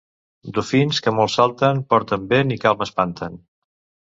Dofins 0.53 1.01
que 1.07 1.13
molt 1.17 1.31
salten, 1.33 1.83
porten 1.95 2.25
vent 2.33 2.55
i 2.57 2.59
calma 2.65 2.89
espanten. 2.89 3.39